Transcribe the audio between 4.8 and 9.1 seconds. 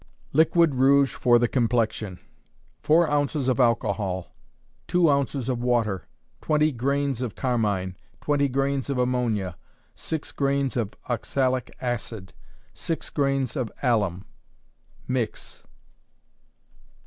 two ounces of water, twenty grains of carmine; twenty grains of